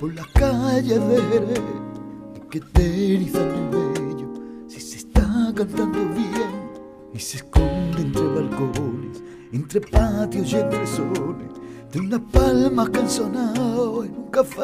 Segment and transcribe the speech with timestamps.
[0.00, 1.60] por las calles de
[2.48, 4.32] que te erizan el vello
[4.66, 6.70] si se está cantando bien
[7.12, 9.22] y se esconde entre balcones,
[9.52, 11.50] entre patios y entre soles
[11.92, 14.62] de unas palmas que en un café.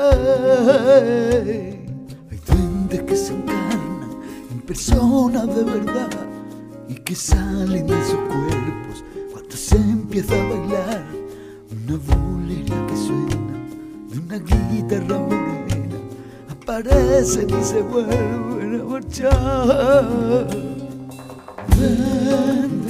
[2.30, 6.08] Hay duendes que se encarnan en personas de verdad
[6.88, 11.04] y que salen de sus cuerpos cuando se empieza a bailar
[11.70, 13.53] una bulería que suena
[14.14, 15.96] de una guitarra morena.
[16.48, 20.46] Aparecen y se vuelven a marchar.
[21.76, 22.83] Duendes,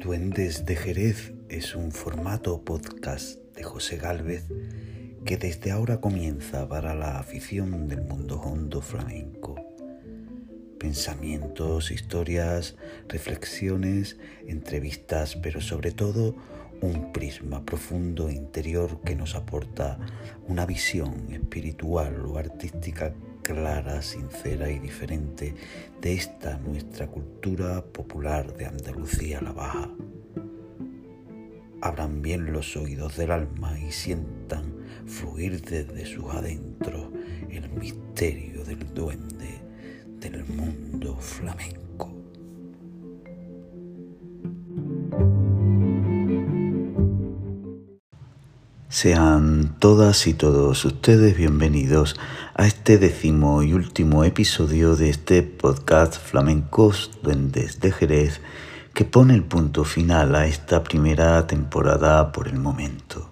[0.00, 4.46] Duendes de Jerez es un formato podcast de José Gálvez
[5.26, 9.56] que desde ahora comienza para la afición del mundo hondo flamenco.
[10.78, 12.76] Pensamientos, historias,
[13.08, 16.34] reflexiones, entrevistas, pero sobre todo
[16.80, 19.98] un prisma profundo e interior que nos aporta
[20.48, 23.12] una visión espiritual o artística
[23.54, 25.54] clara, sincera y diferente
[26.00, 29.90] de esta nuestra cultura popular de Andalucía la Baja.
[31.80, 34.72] Abran bien los oídos del alma y sientan
[35.06, 37.08] fluir desde sus adentros
[37.48, 39.58] el misterio del duende
[40.20, 42.19] del mundo flamenco.
[48.90, 52.16] Sean todas y todos ustedes bienvenidos
[52.54, 58.40] a este décimo y último episodio de este podcast Flamencos Duendes de Jerez
[58.92, 63.30] que pone el punto final a esta primera temporada por el momento.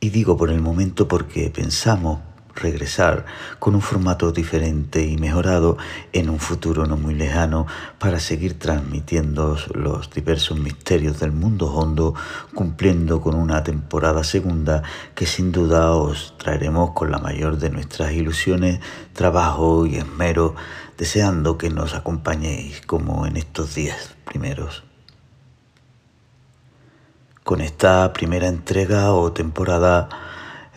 [0.00, 2.18] Y digo por el momento porque pensamos
[2.60, 3.26] regresar
[3.58, 5.76] con un formato diferente y mejorado
[6.12, 7.66] en un futuro no muy lejano
[7.98, 12.14] para seguir transmitiendo los diversos misterios del mundo hondo,
[12.54, 14.82] cumpliendo con una temporada segunda
[15.14, 18.80] que sin duda os traeremos con la mayor de nuestras ilusiones,
[19.12, 20.54] trabajo y esmero,
[20.96, 24.84] deseando que nos acompañéis como en estos días primeros.
[27.42, 30.08] Con esta primera entrega o temporada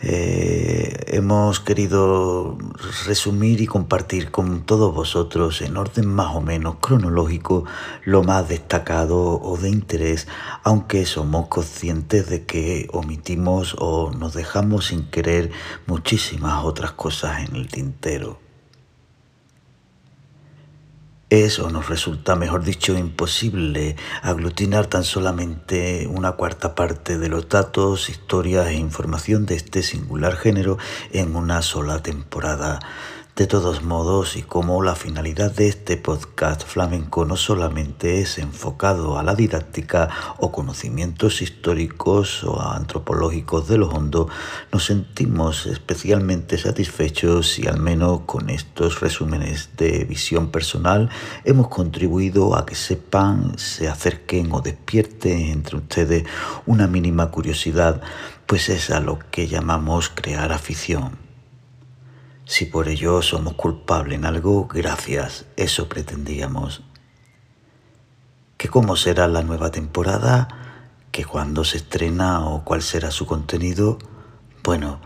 [0.06, 2.58] eh, hemos querido
[3.06, 7.64] resumir y compartir con todos vosotros en orden más o menos cronológico
[8.04, 10.28] lo más destacado o de interés,
[10.62, 15.50] aunque somos conscientes de que omitimos o nos dejamos sin querer
[15.86, 18.43] muchísimas otras cosas en el tintero.
[21.34, 27.48] Es o nos resulta, mejor dicho, imposible aglutinar tan solamente una cuarta parte de los
[27.48, 30.78] datos, historias e información de este singular género
[31.10, 32.78] en una sola temporada.
[33.36, 39.18] De todos modos, y como la finalidad de este podcast flamenco no solamente es enfocado
[39.18, 40.08] a la didáctica
[40.38, 44.28] o conocimientos históricos o antropológicos de lo hondo,
[44.70, 51.10] nos sentimos especialmente satisfechos y al menos con estos resúmenes de visión personal
[51.44, 56.24] hemos contribuido a que sepan, se acerquen o despierten entre ustedes
[56.66, 58.00] una mínima curiosidad,
[58.46, 61.23] pues es a lo que llamamos crear afición.
[62.46, 66.82] Si por ello somos culpables en algo, gracias, eso pretendíamos.
[68.58, 70.48] ¿Que cómo será la nueva temporada?
[71.10, 73.98] ¿Que cuándo se estrena o cuál será su contenido?
[74.62, 75.00] Bueno,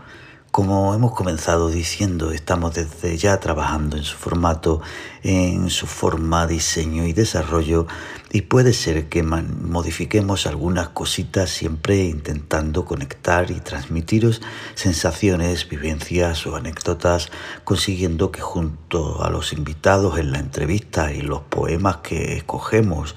[0.51, 4.81] como hemos comenzado diciendo, estamos desde ya trabajando en su formato,
[5.21, 7.85] en su forma, diseño y desarrollo
[8.31, 14.41] y puede ser que modifiquemos algunas cositas siempre intentando conectar y transmitiros
[14.75, 17.29] sensaciones, vivencias o anécdotas,
[17.63, 23.15] consiguiendo que junto a los invitados en la entrevista y los poemas que escogemos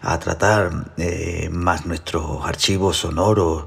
[0.00, 3.64] a tratar eh, más nuestros archivos sonoros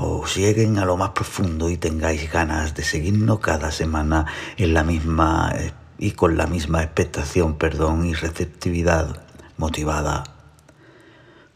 [0.00, 4.84] os lleguen a lo más profundo y tengáis ganas de seguirnos cada semana en la
[4.84, 9.22] misma eh, y con la misma expectación, perdón, y receptividad
[9.56, 10.22] motivada.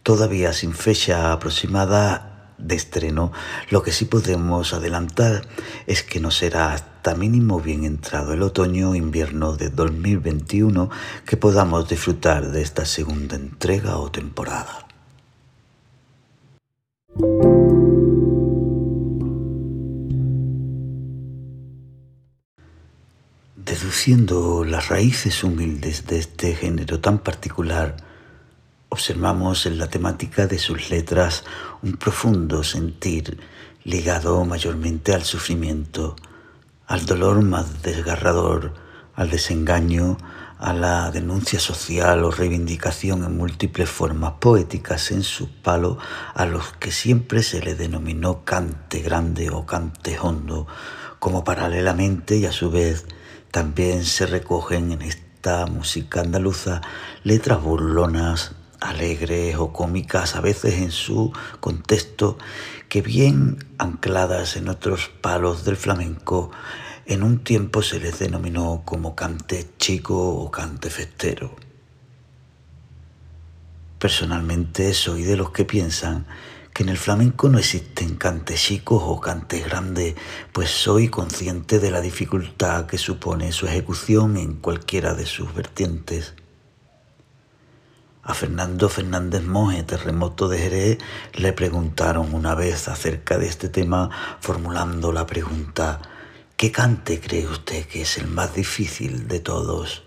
[0.03, 3.31] Todavía sin fecha aproximada de estreno,
[3.71, 5.47] lo que sí podemos adelantar
[5.87, 10.91] es que no será hasta mínimo bien entrado el otoño-invierno de 2021
[11.25, 14.92] que podamos disfrutar de esta segunda entrega o temporada.
[24.05, 27.99] Introduciendo las raíces humildes de este género tan particular,
[28.89, 31.45] observamos en la temática de sus letras
[31.83, 33.39] un profundo sentir
[33.85, 36.17] ligado mayormente al sufrimiento,
[36.89, 38.75] al dolor más desgarrador,
[39.15, 40.17] al desengaño,
[40.59, 45.97] a la denuncia social o reivindicación en múltiples formas poéticas en su palo,
[46.35, 50.67] a los que siempre se le denominó cante grande o cante hondo,
[51.21, 53.07] como paralelamente y a su vez
[53.53, 56.81] también se recogen en esta música andaluza
[57.23, 62.39] letras burlonas, alegres o cómicas, a veces en su contexto,
[62.89, 66.51] que bien ancladas en otros palos del flamenco,
[67.05, 71.55] en un tiempo se les denominó como cante chico o cante festero.
[73.99, 76.27] Personalmente soy de los que piensan
[76.73, 80.15] que en el flamenco no existen cantes chicos o cantes grandes,
[80.53, 86.35] pues soy consciente de la dificultad que supone su ejecución en cualquiera de sus vertientes.
[88.23, 90.99] A Fernando Fernández Moje, terremoto de Jerez,
[91.35, 94.11] le preguntaron una vez acerca de este tema,
[94.41, 96.01] formulando la pregunta,
[96.63, 100.05] ¿Qué cante cree usted que es el más difícil de todos?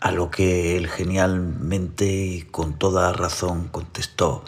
[0.00, 4.44] A lo que él genialmente y con toda razón contestó,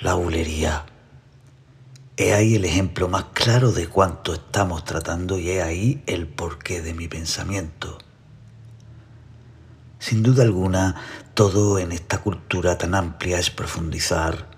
[0.00, 0.86] la bulería.
[2.16, 6.82] He ahí el ejemplo más claro de cuánto estamos tratando y he ahí el porqué
[6.82, 7.98] de mi pensamiento.
[9.98, 10.96] Sin duda alguna,
[11.34, 14.54] todo en esta cultura tan amplia es profundizar,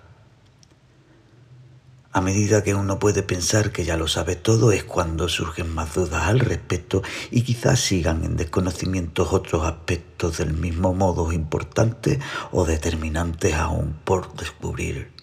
[2.16, 5.92] a medida que uno puede pensar que ya lo sabe todo es cuando surgen más
[5.92, 12.18] dudas al respecto y quizás sigan en desconocimientos otros aspectos del mismo modo importantes
[12.52, 15.15] o determinantes aún por descubrir.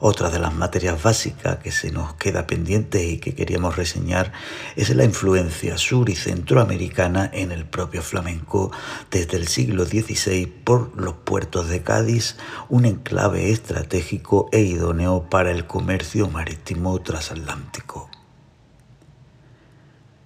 [0.00, 4.32] Otra de las materias básicas que se nos queda pendiente y que queríamos reseñar
[4.76, 8.70] es la influencia sur y centroamericana en el propio flamenco
[9.10, 12.36] desde el siglo XVI por los puertos de Cádiz,
[12.68, 18.08] un enclave estratégico e idóneo para el comercio marítimo transatlántico.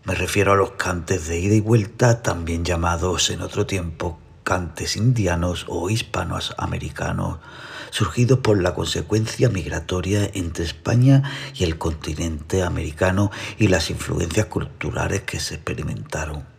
[0.04, 4.96] Me refiero a los cantes de ida y vuelta, también llamados en otro tiempo cantes
[4.96, 7.38] indianos o hispanos americanos
[7.92, 11.22] surgido por la consecuencia migratoria entre España
[11.54, 16.51] y el continente americano y las influencias culturales que se experimentaron.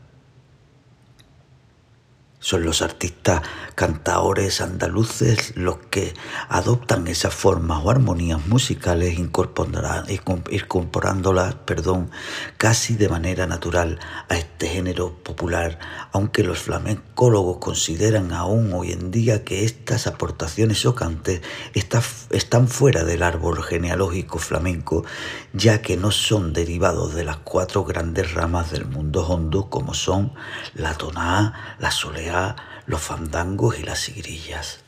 [2.43, 3.41] Son los artistas
[3.73, 6.13] cantaores andaluces los que
[6.49, 12.11] adoptan esas formas o armonías musicales incorporándolas perdón,
[12.57, 13.97] casi de manera natural
[14.27, 15.79] a este género popular,
[16.11, 21.41] aunque los flamencólogos consideran aún hoy en día que estas aportaciones o cantes
[21.73, 25.05] están fuera del árbol genealógico flamenco,
[25.53, 30.33] ya que no son derivados de las cuatro grandes ramas del mundo hondo como son
[30.73, 32.32] la toná, la soleá,
[32.85, 34.82] los fandangos y las sigrillas.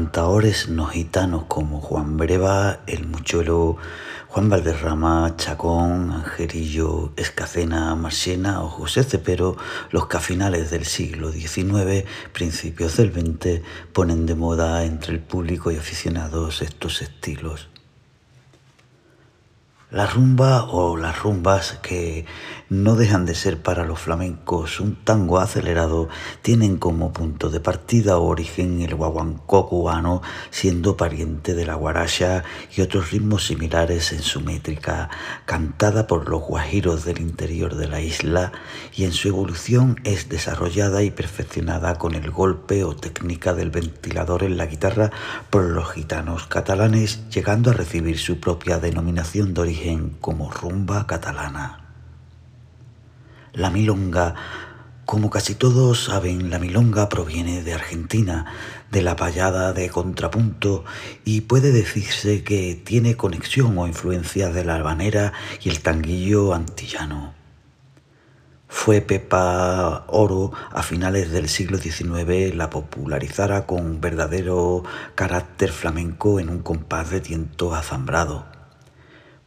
[0.00, 3.76] Fueron cantadores no gitanos como Juan Breva, el Muchuelo,
[4.28, 9.58] Juan Valderrama, Chacón, Angerillo, Escacena, Marchena o José Cepero,
[9.90, 13.60] los que a finales del siglo XIX, principios del XX,
[13.92, 17.68] ponen de moda entre el público y aficionados estos estilos.
[19.90, 22.24] La rumba o las rumbas que
[22.68, 26.08] no dejan de ser para los flamencos un tango acelerado
[26.42, 32.44] tienen como punto de partida o origen el guaguancó cubano siendo pariente de la guaracha
[32.76, 35.10] y otros ritmos similares en su métrica,
[35.44, 38.52] cantada por los guajiros del interior de la isla
[38.94, 44.44] y en su evolución es desarrollada y perfeccionada con el golpe o técnica del ventilador
[44.44, 45.10] en la guitarra
[45.50, 49.79] por los gitanos catalanes llegando a recibir su propia denominación de origen
[50.20, 51.80] como rumba catalana.
[53.52, 54.34] La milonga,
[55.06, 58.46] como casi todos saben, la milonga proviene de Argentina,
[58.90, 60.84] de la payada de contrapunto
[61.24, 65.32] y puede decirse que tiene conexión o influencia de la albanera
[65.62, 67.34] y el tanguillo antillano.
[68.68, 74.84] Fue Pepa Oro a finales del siglo XIX la popularizara con verdadero
[75.16, 78.59] carácter flamenco en un compás de tiento azambrado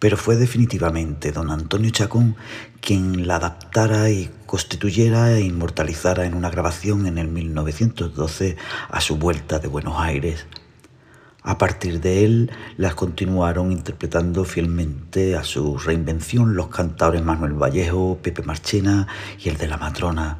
[0.04, 2.36] pero fue definitivamente don Antonio Chacón
[2.82, 8.58] quien la adaptara y constituyera e inmortalizara en una grabación en el 1912
[8.90, 10.46] a su vuelta de Buenos Aires.
[11.42, 18.20] A partir de él las continuaron interpretando fielmente a su reinvención los cantadores Manuel Vallejo,
[18.22, 19.08] Pepe Marchena
[19.40, 20.40] y el de la matrona.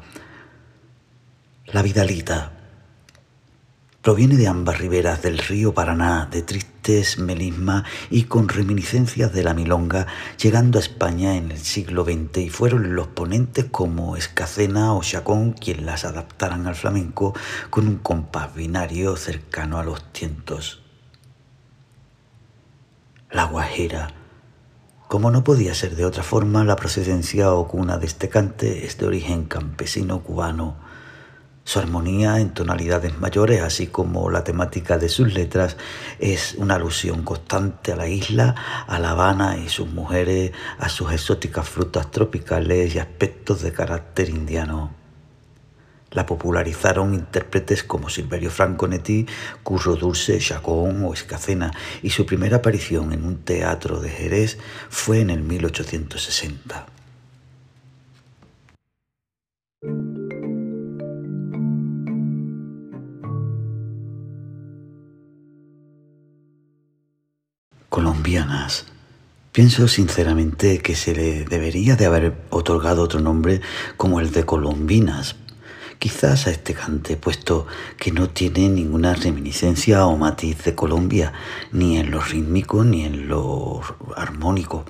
[1.68, 2.63] La Vidalita
[4.04, 9.54] proviene de ambas riberas del río Paraná, de tristes melisma y con reminiscencias de la
[9.54, 10.06] milonga,
[10.40, 15.52] llegando a España en el siglo XX y fueron los ponentes como Escacena o Chacón
[15.52, 17.34] quien las adaptaran al flamenco
[17.70, 20.84] con un compás binario cercano a los tientos
[23.34, 24.12] la Guajira.
[25.08, 28.96] Como no podía ser de otra forma, la procedencia o cuna de este cante es
[28.96, 30.76] de origen campesino cubano.
[31.66, 35.78] Su armonía en tonalidades mayores, así como la temática de sus letras,
[36.18, 38.54] es una alusión constante a la isla,
[38.86, 44.28] a La Habana y sus mujeres, a sus exóticas frutas tropicales y aspectos de carácter
[44.28, 44.92] indiano.
[46.10, 49.26] La popularizaron intérpretes como Silverio Franconetti,
[49.62, 54.58] Curro Dulce, Chacón o Escacena y su primera aparición en un teatro de Jerez
[54.90, 57.03] fue en el 1860.
[67.94, 68.86] Colombianas.
[69.52, 73.60] Pienso sinceramente que se le debería de haber otorgado otro nombre
[73.96, 75.36] como el de colombinas,
[76.00, 81.34] quizás a este cante, puesto que no tiene ninguna reminiscencia o matiz de Colombia,
[81.70, 83.80] ni en lo rítmico ni en lo
[84.16, 84.84] armónico.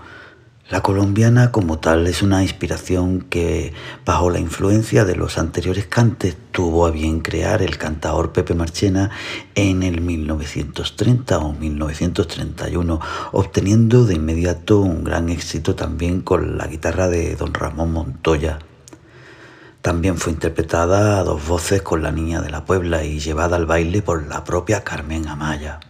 [0.70, 3.74] La colombiana como tal es una inspiración que,
[4.06, 9.10] bajo la influencia de los anteriores cantes, tuvo a bien crear el cantador Pepe Marchena
[9.54, 12.98] en el 1930 o 1931,
[13.32, 18.58] obteniendo de inmediato un gran éxito también con la guitarra de don Ramón Montoya.
[19.82, 23.66] También fue interpretada a dos voces con la Niña de la Puebla y llevada al
[23.66, 25.80] baile por la propia Carmen Amaya.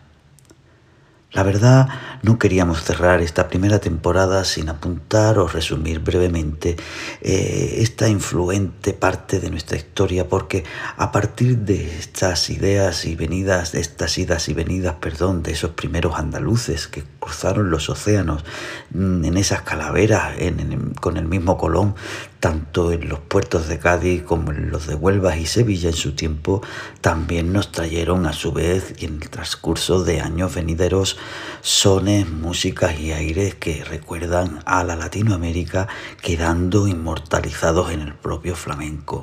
[1.34, 1.88] La verdad,
[2.22, 6.76] no queríamos cerrar esta primera temporada sin apuntar o resumir brevemente
[7.22, 10.62] eh, esta influente parte de nuestra historia, porque
[10.96, 15.72] a partir de estas ideas y venidas, de estas idas y venidas, perdón, de esos
[15.72, 18.44] primeros andaluces que cruzaron los océanos
[18.92, 20.36] mm, en esas calaveras
[21.00, 21.96] con el mismo Colón,
[22.44, 26.14] tanto en los puertos de Cádiz como en los de Huelva y Sevilla en su
[26.14, 26.60] tiempo,
[27.00, 31.16] también nos trajeron a su vez y en el transcurso de años venideros
[31.62, 35.88] sones, músicas y aires que recuerdan a la Latinoamérica
[36.20, 39.22] quedando inmortalizados en el propio flamenco.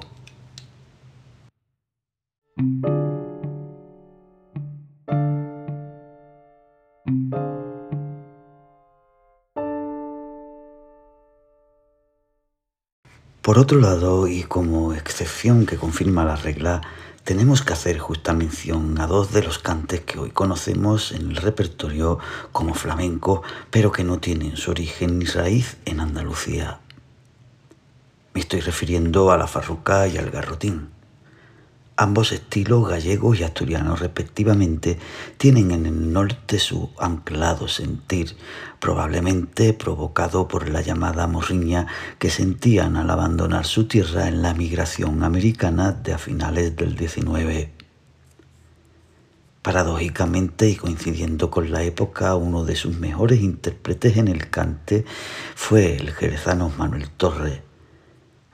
[13.51, 16.79] Por otro lado, y como excepción que confirma la regla,
[17.25, 21.35] tenemos que hacer justa mención a dos de los cantes que hoy conocemos en el
[21.35, 22.17] repertorio
[22.53, 26.79] como flamenco, pero que no tienen su origen ni raíz en Andalucía.
[28.33, 30.87] Me estoy refiriendo a la farruca y al garrotín.
[32.01, 34.97] Ambos estilos, gallegos y asturianos respectivamente,
[35.37, 38.35] tienen en el norte su anclado sentir,
[38.79, 41.85] probablemente provocado por la llamada morriña
[42.17, 47.69] que sentían al abandonar su tierra en la migración americana de a finales del XIX.
[49.61, 55.05] Paradójicamente y coincidiendo con la época, uno de sus mejores intérpretes en el cante
[55.53, 57.61] fue el jerezano Manuel Torres.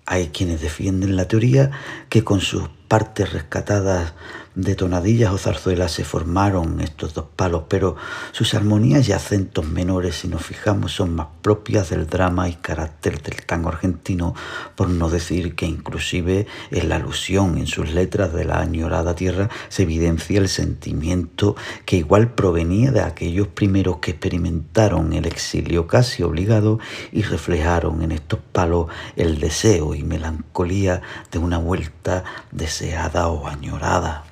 [0.05, 1.71] Hay quienes defienden la teoría
[2.09, 4.13] que con sus partes rescatadas
[4.57, 7.95] de tonadillas o zarzuelas se formaron estos dos palos, pero
[8.31, 13.21] sus armonías y acentos menores, si nos fijamos, son más propias del drama y carácter
[13.21, 14.33] del tango argentino,
[14.75, 19.47] por no decir que inclusive en la alusión en sus letras de la añorada tierra
[19.69, 26.23] se evidencia el sentimiento que igual provenía de aquellos primeros que experimentaron el exilio casi
[26.23, 26.79] obligado
[27.11, 34.23] y reflejaron en estos palos el deseo y melancolía de una vuelta deseada o añorada.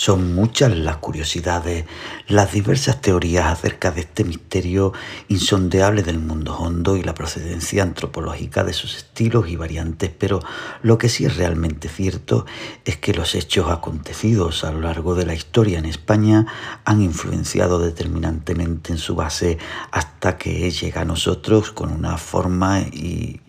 [0.00, 1.84] Son muchas las curiosidades,
[2.26, 4.94] las diversas teorías acerca de este misterio
[5.28, 10.40] insondeable del mundo hondo y la procedencia antropológica de sus estilos y variantes, pero
[10.80, 12.46] lo que sí es realmente cierto
[12.86, 16.46] es que los hechos acontecidos a lo largo de la historia en España
[16.86, 19.58] han influenciado determinantemente en su base
[19.90, 22.86] hasta que llega a nosotros con una forma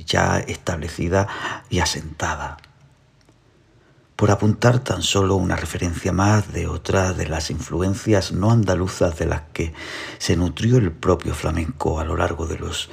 [0.06, 1.30] ya establecida
[1.70, 2.58] y asentada
[4.22, 9.26] por apuntar tan solo una referencia más de otra de las influencias no andaluzas de
[9.26, 9.74] las que
[10.20, 12.92] se nutrió el propio flamenco a lo largo de los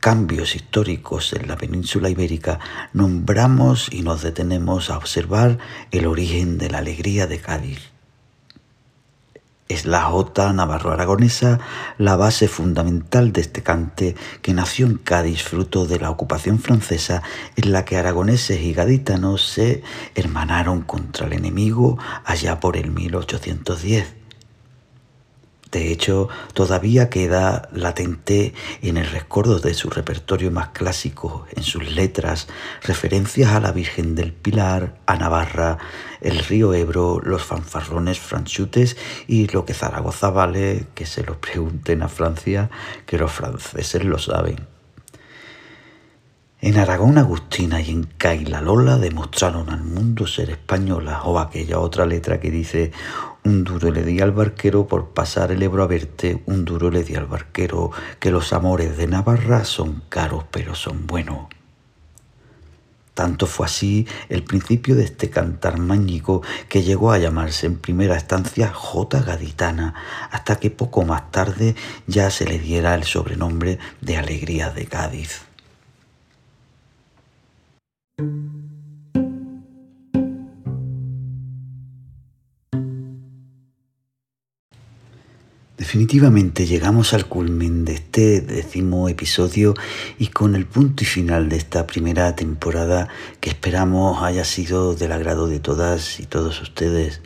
[0.00, 2.58] cambios históricos en la península ibérica,
[2.94, 5.58] nombramos y nos detenemos a observar
[5.90, 7.91] el origen de la alegría de Cádiz
[9.72, 11.58] es la jota navarro-aragonesa
[11.98, 17.22] la base fundamental de este cante que nació en Cádiz fruto de la ocupación francesa
[17.56, 19.82] en la que aragoneses y gaditanos se
[20.14, 24.21] hermanaron contra el enemigo allá por el 1810.
[25.72, 28.52] De hecho, todavía queda latente
[28.82, 32.46] en el recuerdo de su repertorio más clásico, en sus letras,
[32.82, 35.78] referencias a la Virgen del Pilar, a Navarra,
[36.20, 42.02] el río Ebro, los fanfarrones franchutes y lo que Zaragoza vale, que se lo pregunten
[42.02, 42.68] a Francia,
[43.06, 44.71] que los franceses lo saben.
[46.64, 48.08] En Aragón Agustina y en
[48.64, 52.92] Lola demostraron al mundo ser española o aquella otra letra que dice
[53.42, 57.02] un duro le di al barquero por pasar el Ebro a verte, un duro le
[57.02, 57.90] di al barquero
[58.20, 61.48] que los amores de Navarra son caros pero son buenos.
[63.12, 68.16] Tanto fue así el principio de este cantar mágico que llegó a llamarse en primera
[68.16, 69.94] estancia Jota Gaditana,
[70.30, 71.74] hasta que poco más tarde
[72.06, 75.51] ya se le diera el sobrenombre de Alegría de Cádiz.
[85.78, 89.74] Definitivamente llegamos al culmen de este décimo episodio
[90.18, 93.08] y con el punto y final de esta primera temporada
[93.40, 97.20] que esperamos haya sido del agrado de todas y todos ustedes.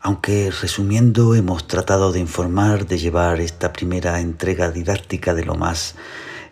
[0.00, 5.94] Aunque resumiendo hemos tratado de informar, de llevar esta primera entrega didáctica de lo más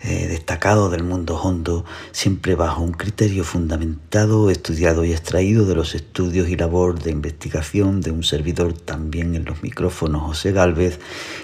[0.03, 5.95] eh, destacado del mundo hondo, siempre bajo un criterio fundamentado, estudiado y extraído de los
[5.95, 11.01] estudios y labor de investigación de un servidor también en los micrófonos José Galvez,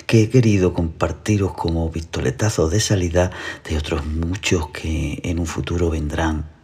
[0.06, 3.30] que he querido compartiros como pistoletazos de salida
[3.68, 6.55] de otros muchos que en un futuro vendrán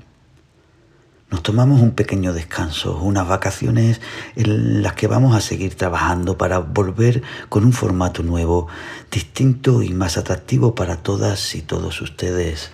[1.33, 4.03] nos tomamos un pequeño descanso, unas vacaciones
[4.37, 8.69] en las que vamos a seguir trabajando para volver con un formato nuevo,
[9.11, 12.71] distinto y más atractivo para todas y todos ustedes.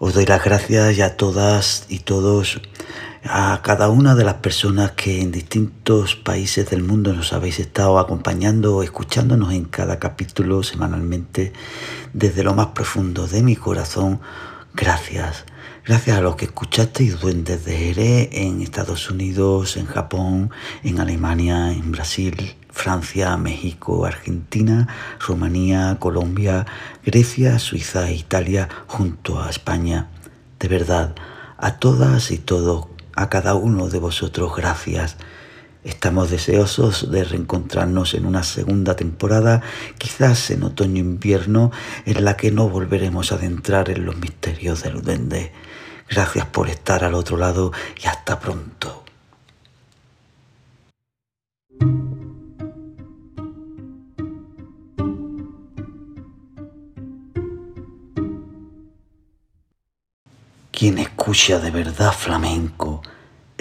[0.00, 2.60] Os doy las gracias a todas y todos,
[3.22, 8.00] a cada una de las personas que en distintos países del mundo nos habéis estado
[8.00, 11.52] acompañando escuchándonos en cada capítulo semanalmente.
[12.12, 14.20] Desde lo más profundo de mi corazón
[14.74, 15.44] Gracias.
[15.84, 20.50] Gracias a los que escuchasteis Duendes de Jerez en Estados Unidos, en Japón,
[20.82, 24.88] en Alemania, en Brasil, Francia, México, Argentina,
[25.20, 26.66] Rumanía, Colombia,
[27.04, 30.08] Grecia, Suiza e Italia, junto a España.
[30.58, 31.14] De verdad,
[31.58, 35.16] a todas y todos, a cada uno de vosotros, gracias.
[35.84, 39.62] Estamos deseosos de reencontrarnos en una segunda temporada,
[39.98, 41.72] quizás en otoño-invierno,
[42.06, 45.52] en la que no volveremos a adentrar en los misterios del duende.
[46.08, 49.02] Gracias por estar al otro lado y hasta pronto.
[60.70, 63.02] Quien escucha de verdad flamenco,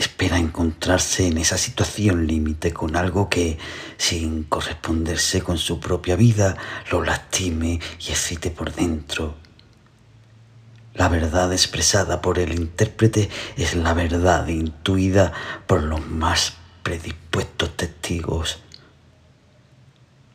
[0.02, 3.58] espera encontrarse en esa situación límite con algo que,
[3.98, 6.58] sin corresponderse con su propia vida,
[6.92, 9.36] lo lastime y excite por dentro.
[10.94, 15.32] La verdad expresada por el intérprete es la verdad intuida
[15.68, 18.62] por los más predispuestos testigos.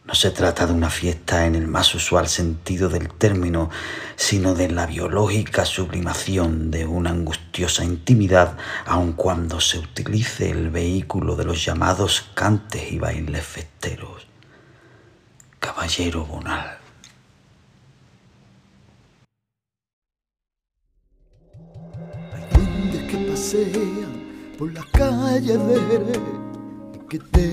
[0.06, 3.70] No se trata de una fiesta en el más usual sentido del término,
[4.14, 11.34] sino de la biológica sublimación de una angustiosa intimidad, aun cuando se utilice el vehículo
[11.34, 14.28] de los llamados cantes y bailes festeros.
[15.58, 16.78] Caballero Bonal.
[22.32, 26.20] Hay que pasean por las calles de
[27.08, 27.46] que te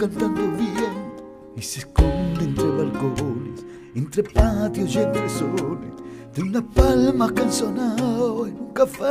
[0.00, 1.12] cantando bien
[1.58, 5.92] y se esconde entre balcones, entre patios y entre soles,
[6.34, 9.04] de una palma canzonado en un café.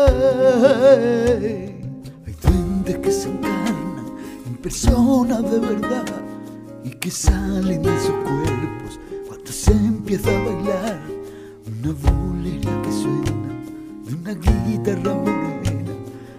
[2.25, 4.15] Hay duendes que se encarnan
[4.47, 6.05] en personas de verdad
[6.83, 10.99] y que salen de sus cuerpos cuando se empieza a bailar
[11.67, 13.53] una bulería que suena
[14.05, 15.93] de una guitarra morena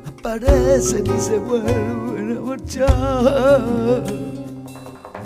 [0.05, 4.30] aparecen y se vuelven a marchar.